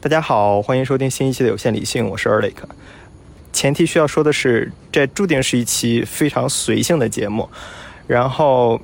[0.00, 2.54] 大家好，欢迎收听新一期的有限理性，我是 Erlik。
[3.52, 7.48] 前提需要说的是，这注定是一期非常随性的节目。
[8.06, 8.80] 然后，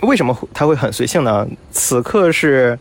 [0.00, 1.46] 为什么它会很随性呢？
[1.72, 2.78] 此刻是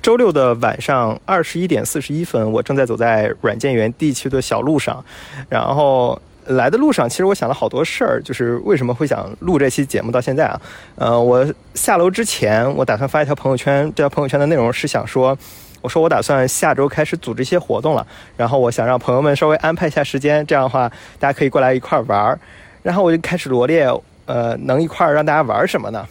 [0.00, 5.04] 周六的晚上二十一点四十一分，我正在走在软件园地区的小路上。
[5.50, 10.60] 然后来的路上，其实我想了好多事儿，就是为什么会想录这期节目到现在啊？
[10.94, 15.36] 呃，我下楼之前，我打算发一条朋友圈，这条朋友圈的内容是想说。
[15.80, 22.38] 我说我打算下周开始组织一些活动了，然后我想让朋友们稍微安排一下时间，这样的话大家可以过来一块玩儿。
[22.82, 23.86] 然后我就开始罗列，
[24.26, 26.06] 呃，能一块儿让大家玩什么呢？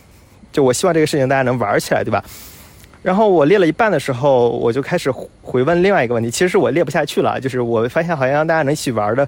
[0.51, 2.23] 就我希望这个事情大家能玩起来，对吧？
[3.03, 5.09] 然后我列了一半的时候，我就开始
[5.41, 9.27] 回问另外一个问题，其实是我列不下去了，就是我发现好像大家能一起玩的，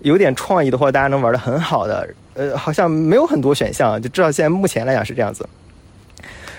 [0.00, 5.48] 有点创意的或者大家能玩的很好的，呃，好像没有很多选项，就至少现在目前来讲是这样子。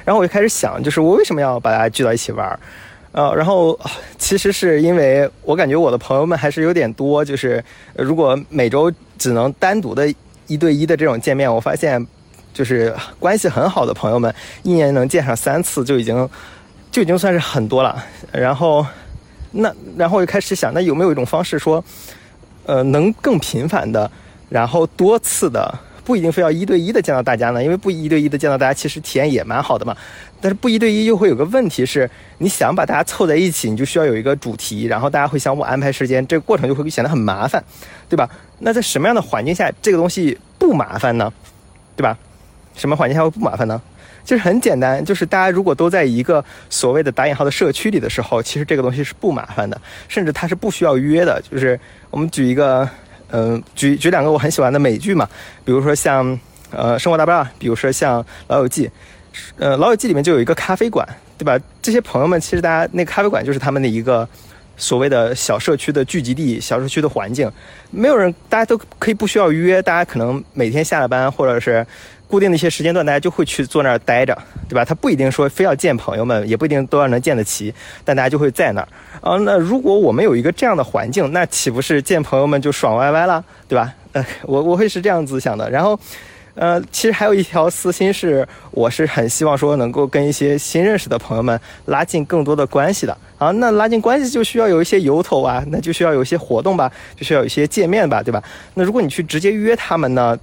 [0.03, 2.59] 然后我就开始想，就是我为什么要把大家聚到一起玩？
[3.17, 3.77] 呃，然后
[4.19, 7.63] 其实是因为我感觉我的朋友们还是有点多，就是
[7.95, 10.07] 如果每周只能单独的
[10.45, 12.05] 一对一的这种见面，我发现
[12.53, 16.29] 就是关系很好的朋友们，一年能见上三次就已经
[16.91, 18.05] 就已经算是很多了。
[18.31, 18.85] 然后
[19.49, 21.83] 那然后我就开始想，那有没有一种方式说，
[22.67, 24.11] 呃，能更频繁的，
[24.47, 25.73] 然后多次的。
[26.07, 29.93] 不一定非要一对一的见到大家呢，因为不一对一的见到大家，其实体验也蛮好的嘛。
[30.39, 37.61] 但是不一对一又会有个问题是，你想把大家凑在一起，你就需要有一个主题，然后大家会相互安排时间，这个过程就会显得很麻烦，
[38.07, 38.29] 对吧？
[38.59, 41.29] 那在什么样的环境下这个东西不麻烦呢？
[41.97, 42.17] 对吧？
[42.77, 43.81] 什么环境下会不麻烦呢？
[44.23, 51.43] 就是很简单，就是大家如果都在一个所谓的打引号的社区里的时候，其实这个东西是不麻烦的，甚至它是不需要约的。
[51.51, 51.77] 就是
[52.09, 52.89] 我们举一个。
[53.31, 55.27] 嗯，举举两个我很喜欢的美剧嘛，
[55.65, 56.39] 比如说像
[56.71, 58.87] 呃《生活大爆炸》，比如说像《老友记》，
[59.57, 61.57] 呃《老友记》里面就有一个咖啡馆，对吧？
[61.81, 64.27] 这些朋友们其实大家那咖啡馆就是他们的一个
[64.77, 67.51] 所谓的小社区的聚集地，小社区的环境，
[67.91, 71.85] 没有人，大家都可以不需要约，大家可能每天下了班或者是。
[72.27, 74.83] 固定的一些时间段，大家就会去坐那儿待着，对吧？
[74.83, 77.73] 他不一定说非要见朋友们，也不一定都要能见得齐，
[78.03, 78.87] 但大家就会在那儿。
[79.21, 83.93] 啊，那如果我们有一个这样的环境，那岂不是见朋友们就爽歪歪了，对吧？
[84.11, 85.69] 呃，我我会是这样子想的。
[85.69, 85.97] 然后，
[86.55, 93.17] 呃，其实还有一条私心是，我是很希望说能够跟一些新认识的朋友们拉近更多的关系的。
[93.37, 98.43] 啊，那拉近关系就需要有一些由头啊，那就需要有一些活动吧，就需要有一些见面吧，对吧？
[98.73, 100.37] 那如果你去直接约他们呢？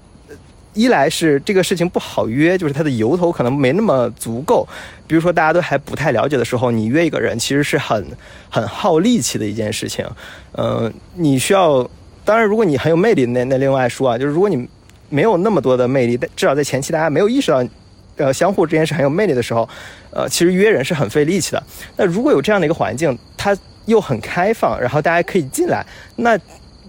[0.74, 4.66] 一来是这个事情不好约，就是它的由头可能没那么足够。
[5.06, 8.04] 比如说大家都还不太了解的时候，你约一个人其实是很
[8.50, 10.04] 很耗力气的一件事情。
[10.52, 11.88] 嗯，你需要，
[12.24, 14.68] 当然如果你很有魅力，那那另外说啊，就是如果你
[15.08, 17.64] 没有那么多的魅力，但至少在前期大家没有意识到，
[18.16, 19.68] 呃，相互之间是很有魅力的时候，
[20.10, 21.62] 呃，其实约人是很费力气的。
[21.96, 23.56] 那如果有这样的一个环境，它
[23.86, 25.86] 又很开放，然后大家可以进来，
[26.16, 26.38] 那。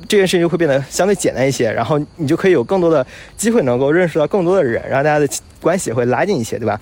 [0.07, 3.05] 这件事情就会变得相对简单一些，然后你就可以有更多的
[3.37, 5.27] 机会能够认识到更多的人，然后大家的
[5.61, 6.79] 关系也会拉近一些，对吧？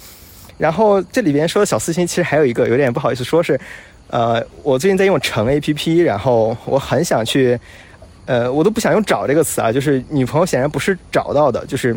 [0.57, 3.59] 然后这里边说的小私心，其实还有一个有点不好意思说是，
[4.09, 7.59] 呃，我最近在用橙 A P P，然后我很想去，
[8.25, 11.96] 呃，我都不想用找这个词啊，就是女朋友显然不是找到的，就是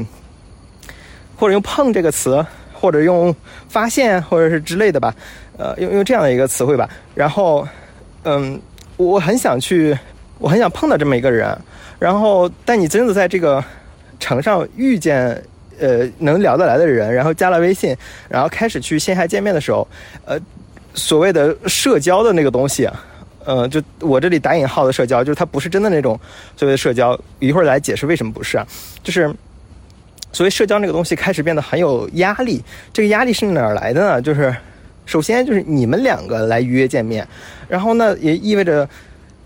[1.36, 3.34] 或者用碰这个词，或者用
[3.68, 5.14] 发现或者是之类的吧，
[5.56, 6.88] 呃，用用这样的一个词汇吧。
[7.14, 7.66] 然后，
[8.24, 8.60] 嗯，
[8.96, 9.96] 我很想去。
[10.38, 11.56] 我很想碰到这么一个人，
[11.98, 13.62] 然后，但你真的在这个
[14.20, 15.42] 城上遇见，
[15.80, 17.96] 呃，能聊得来的人，然后加了微信，
[18.28, 19.88] 然后开始去线下见面的时候，
[20.26, 20.38] 呃，
[20.92, 22.86] 所谓的社交的那个东西，
[23.46, 26.20] 呃，就我这里打引号的社交，就是它不是真的那种
[26.54, 27.18] 所谓的社交。
[27.38, 28.66] 一会儿来解释为什么不是啊？
[29.02, 29.34] 就是
[30.32, 32.62] 所谓社交那个东西开始变得很有压力。
[32.92, 34.20] 这个压力是哪儿来的呢？
[34.20, 34.54] 就是
[35.06, 37.26] 首先就是你们两个来约见面，
[37.68, 38.86] 然后呢，也意味着。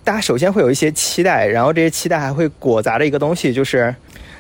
[0.03, 3.95] 大家首先会有一些期待，然后这些期待还会裹杂着一个东西，就是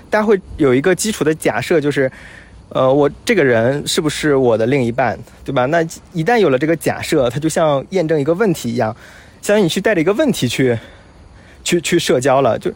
[0.08, 2.10] 大家会有一个基础的假设，就是，
[2.70, 5.66] 呃，我这个人是不是我的另一半，对吧？
[5.66, 5.82] 那
[6.12, 8.94] 一旦有了这个假设，它就像验证一个问题一样，
[9.42, 10.78] 相当于你去带着一个问题去，
[11.62, 12.58] 去去社交了。
[12.58, 12.72] 就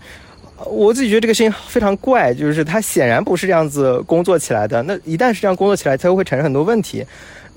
[0.66, 4.82] 我自己觉得这个事情非常怪，就是它显然不是这样子工作起来的。
[4.82, 7.04] 那一旦是这样工作起来，它就会产生很多问题。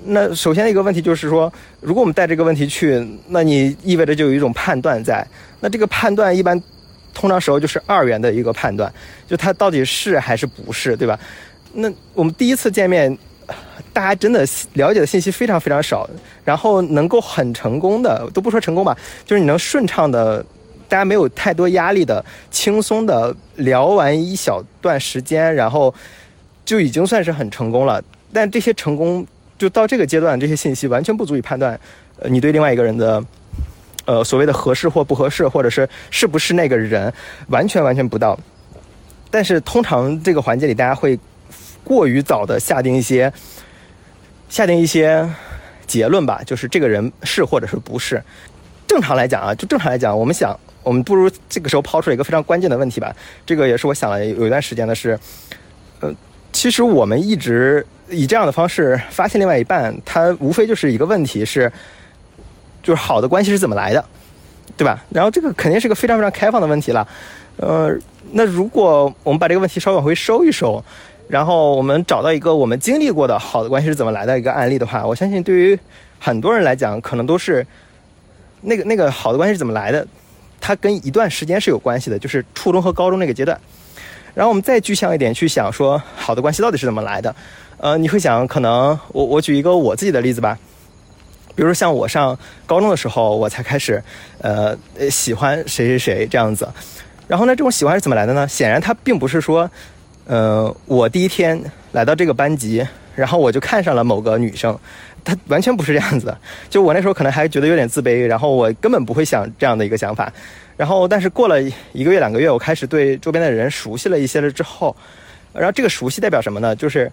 [0.03, 1.51] 那首先的一个问题就是说，
[1.81, 5.25] 如果我们带这个问题去，那你意味着就有一种判断在。
[5.59, 6.61] 那这个判断一般，
[7.15, 8.93] 通常时候就是二元的一个判断，
[9.27, 11.19] 就它到底是还是不是，对吧？
[11.73, 13.17] 那我们第一次见面，
[13.91, 16.07] 大家真的了解的信息非常非常少，
[16.45, 18.95] 然后能够很成功的，都不说成功吧，
[19.25, 20.45] 就是你能顺畅的，
[20.87, 25.93] 大家没有太多压力的，轻松的聊完一小段时间，然后
[26.63, 28.01] 就已经算是很成功了。
[28.31, 29.25] 但这些成功。
[29.57, 31.79] 就到这个阶段，这些信息完全不足以判断，
[32.19, 33.23] 呃，你对另外一个人的
[34.05, 37.11] 呃所谓的合适或不合适，或者是是不是那个人，
[37.47, 38.37] 完全完全不到。
[39.29, 41.19] 但是通常这个环节里，大家会
[41.83, 43.31] 过于早的下定一些
[44.49, 45.27] 下定一些
[45.85, 48.21] 结论吧，就是这个人是或者是不是。
[48.87, 53.13] 正常来讲啊，就正常来讲，我们想，我们不如这个时候抛出一个非常关键的问题吧。
[53.45, 55.19] 这个也是我想了有一段时间的是，
[55.99, 56.13] 呃，
[56.53, 61.71] 其实我们一直以这样的方式发现另外一半，它无非就是一个问题是，
[62.83, 64.03] 就是好的关系是怎么来的，
[64.75, 65.03] 对吧？
[65.09, 67.07] 然后这个肯定是个非常非常开放的问题了。
[67.57, 67.95] 呃，
[68.31, 70.83] 那如果我们把这个问题稍微往回收一收，
[71.27, 75.79] 然后我们找到一个我们经历过的好的关系是怎么来的一个案例的话，我相信对于
[76.19, 77.65] 很多人来讲，可能都是。
[78.61, 80.05] 那个那个好的关系是怎么来的？
[80.59, 83.57] 它跟一段时间是有关系的，就是初中和高中那个阶段。
[84.33, 87.33] 然后我们再具象一点去想，说好的关系到底是怎么来的？
[87.77, 90.57] 呃，你会想，可能我我举一个我自己的例子吧，
[91.55, 94.03] 比如像我上高中的时候，我才开始
[94.41, 94.75] 呃
[95.09, 96.67] 喜欢谁谁谁这样子。
[97.27, 98.47] 然后呢，这种喜欢是怎么来的呢？
[98.47, 99.69] 显然它并不是说，
[100.25, 102.85] 呃，我第一天来到这个班级，
[103.15, 104.77] 然后我就看上了某个女生。
[105.23, 106.33] 他 完全不是这样子，
[106.69, 110.31] 就我那时候可能还觉得有点自卑，然后我根本不会想这样的一个想法，
[110.77, 114.95] 然后但是过了一个月两个月，我开始对周边的人熟悉了一些了之后，
[115.51, 116.73] 然后这个熟悉代表什么呢？
[116.77, 117.11] 就是，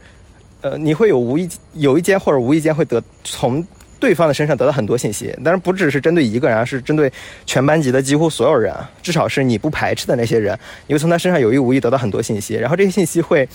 [0.65, 3.63] 呃，你会有无意有一间或者无意间会得从
[4.01, 7.13] 对方的身上得到很多信息，当然不只是针对一个人，而是针对
[7.45, 13.47] 全班级的几乎所有人，至少是你不排斥的那些人，你会从他身上有意无意得到很多信息，然后这些信息会，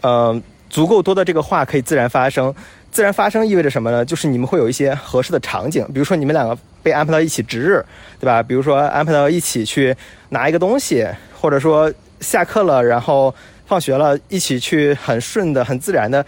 [0.00, 2.52] 呃，足够多的这个话可以自然发生。
[2.90, 4.04] 自然发生意味着什么呢？
[4.04, 7.84] 就是你们会有一些合适的场景，比如说你们两个被安排到一起值日，
[8.18, 8.42] 对吧？
[8.42, 9.94] 比如说安排到一起去
[10.30, 11.06] 拿一个东西，
[11.40, 13.32] 或者说下课了，然后
[13.66, 16.24] 放学了，一起去很顺的、很自然的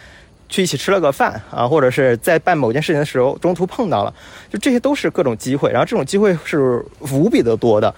[0.48, 4.14] 去一起吃了个饭啊，或者是在办某件事情的时候中途碰到了，
[4.50, 7.94] 就这些都是各种机会，然后这种机会是无比的多的，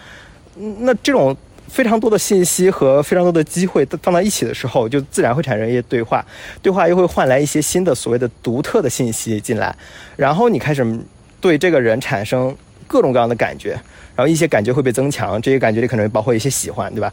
[0.79, 1.37] 那这种。
[1.71, 6.25] 非常多的信息和非常多的机会放到一起的时候，就自然会产生一些对话，
[6.63, 9.77] 对话又会换来一些新的所谓的独特的信息进来，
[10.17, 10.99] 然后你开始
[11.43, 12.57] 对这个人产生
[12.87, 13.73] 各种各样的感觉，
[14.17, 17.13] 然后一些感觉会被增强，这些感觉里可能包括一些喜欢，对吧？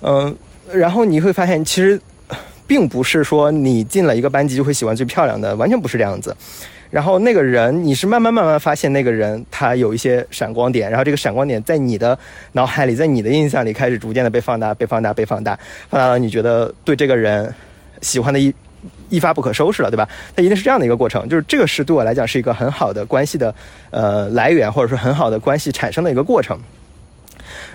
[0.00, 0.36] 嗯，
[0.72, 2.00] 然后你会发现，其实
[2.66, 6.34] 并不是说你进了一个班级就会喜欢最漂亮的，完全不是这样子。
[6.90, 12.16] 然后那个人，你是慢慢慢慢发现那个人他有一些闪光点，然后这个闪光点在你的
[12.52, 15.58] 脑海里，在你的印象里开始逐渐的被放大、被放大、被放大，
[15.88, 17.52] 放大了你觉得对这个人
[18.00, 18.54] 喜欢的一
[19.08, 20.08] 一发不可收拾了，对吧？
[20.36, 23.52] 它一定是这样的一个过程，就是这个是对我来讲是一个很好的关系的
[23.90, 26.56] 呃来源，或者说很好的关系产生的一个过程。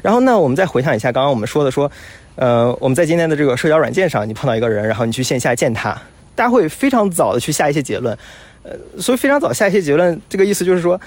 [0.01, 1.91] 然后呢，我们再回想一下刚刚我们说的，说
[2.39, 5.91] 呃我们在今天的这个社交软件上，你碰到一个人，然后你去线下见他，
[6.35, 8.17] 大家会非常早的去下一些结论。
[8.63, 10.99] 呃，所以非常早下一些结论，这个意思就是说，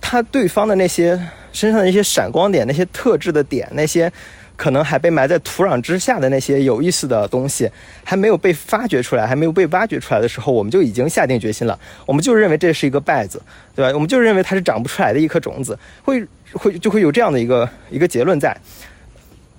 [0.00, 1.20] 他对方的那些
[1.52, 4.12] 身上的一些闪光点、那些特质的点、那些
[4.54, 7.68] 可能还被埋在土壤之下的那些有意思的东西，
[8.04, 11.76] 还没有被发掘出来，还没有被挖掘出来的时候，我们就已经下定决心了。
[12.06, 13.42] 我们就认为这是一个败子，
[13.74, 13.90] 对吧？
[13.92, 18.56] 我们就认为它是长不出来的一颗种子，会会就会有这样的一个一个结论在。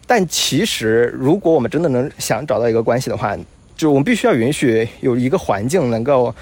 [0.05, 3.37] 但其实，如果我们真的能想找到一个关系的话，
[3.75, 6.33] 就我们必须要允许有一个环境能够。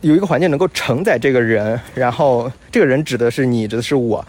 [0.00, 4.22] 有一个环境能够承载这个人，然后这个人指的是你，指的是我，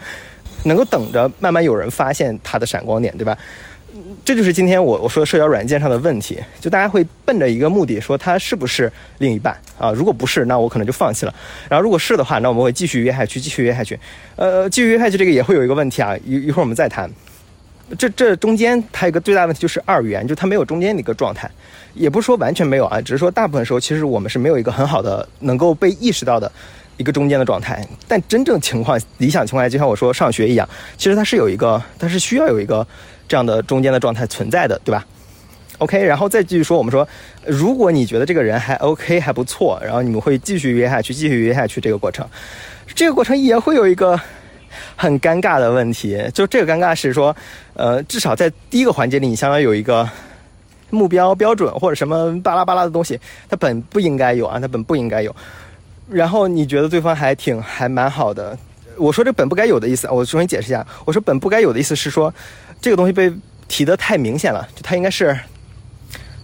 [0.64, 3.36] 能够等着慢慢有人发现他的闪光点，对吧？
[4.24, 9.92] 这就是今天我我说的社交软件上的问题，就大家会奔着一个目的，说他是不是另一半啊？
[9.92, 11.34] 如果不是，那我可能就放弃了。
[11.68, 14.00] 然后如果是的话，那我们会继续约下去，继续约下去。
[14.36, 17.10] 呃，继续约下去，这个也会有一个问题啊，一一会儿我们再谈。
[17.96, 21.48] 这这中间它一个最大问题就是二元，就它没有中间的一个状态，
[21.94, 26.50] 也不是说完全没有啊，只是说大部分时候其实我们是没有一个很好的能够被意识到的
[26.96, 27.86] 一个中间的状态。
[28.08, 32.84] 但真正情况理想情况下，就像我说上学一样，其实它是有一个，它是需要有一个
[33.28, 35.06] 这样的中间的状态存在的，对吧
[35.78, 37.06] ？OK，然后再继续说，我们说，
[37.46, 42.26] 如果你觉得这个人还 OK 还不错，然后你们会继续约下去，继续约下去这个过程，
[42.96, 44.20] 这个过程也会有一个。
[44.96, 47.34] 很尴尬的问题，就这个尴尬是说，
[47.74, 50.08] 呃，至少在第一个环节里，你相当于有一个
[50.90, 53.18] 目标标准或者什么巴拉巴拉的东西，
[53.48, 55.34] 它本不应该有啊，它本不应该有。
[56.08, 58.56] 然后你觉得对方还挺还蛮好的，
[58.96, 62.32] 我说这本不该有的意思，我重新解释一下，我说本不该有的意思是说，
[62.80, 63.32] 这个东西被
[63.66, 65.36] 提的太明显了，就它应该是，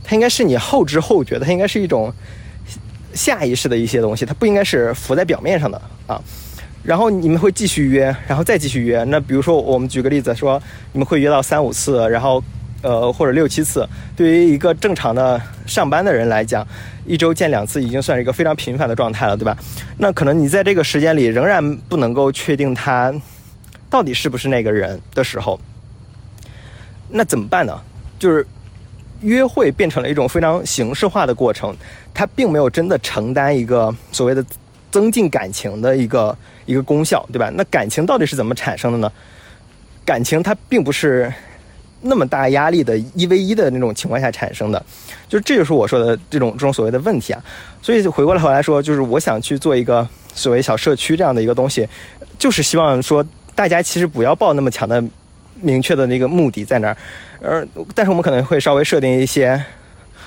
[0.03, 2.12] 它应该是你后知后觉的，它应该是一种
[3.15, 6.21] 下意识的一些东西，它不应该是浮在表面上的啊。
[6.83, 9.05] 然后你们会继续约，然后再继续约。
[9.05, 10.61] 那比如说，我们举个例子说，
[10.93, 12.43] 你们会约到三五次，然后，
[12.83, 13.89] 呃，或者六七次。
[14.17, 16.67] 对于一个正常的上班的人来讲，
[17.07, 19.57] 一周见两次已经算是一个非常频繁的状态了，对吧？
[19.99, 23.15] 那可能你在这个时间里仍然不能够确定他
[23.89, 25.61] 到底是不是那个人的时候，
[27.09, 27.81] 那怎么办呢？
[28.19, 28.45] 就是
[29.21, 31.73] 约会变成了一种非常形式化的过程，
[32.12, 34.45] 它并没有真的承担一个所谓的
[34.93, 37.51] 增进感情的一个一个功效，对吧？
[37.55, 39.11] 那感情到底是怎么产生的呢？
[40.05, 41.33] 感情它并不是
[42.01, 44.85] 那么大压力的一 v 一的那种情况下产生的，
[45.29, 47.43] 就这就是我说的这种这种所谓的问题啊。
[47.81, 51.89] 所以回过来头来说，就是我想去做一个所谓小社区这样的一个东西，
[52.39, 55.03] 就是希望说大家其实不要抱那么强的
[55.61, 56.97] 明确的那个目的在那儿，
[57.41, 59.65] 而但是我们可能会稍微设定一些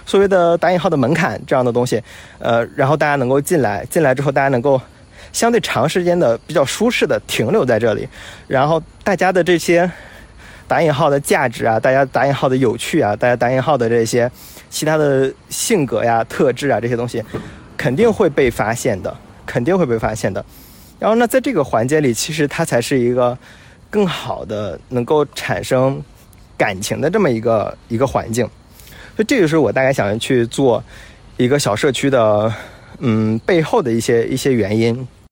[0.06, 2.02] 所谓的打引号的门槛这样的东西，
[2.40, 4.80] 呃，然后大家能够进来，进来之后大家能够。
[5.34, 8.08] 相对长时间的比较舒适的停留在这里，
[8.48, 9.90] 然后大家的这些
[10.66, 14.32] 打引号的价值啊，大家打引号的有趣啊，大家打引号的这些
[14.70, 17.22] 其他的性格呀、特质啊这些东西，
[17.76, 19.14] 肯定会被发现的，
[19.46, 20.46] 肯定会被发现的。
[21.00, 23.38] 然后呢，在这个环节里，其实它才是一个
[23.90, 26.02] 更好的能够产生
[26.56, 28.50] 感情的这么一个一个环境。
[29.16, 30.84] 所以这就是我大概想去做
[31.38, 32.54] 一个小社区的，
[33.00, 35.08] 嗯，背后的一些一些原因。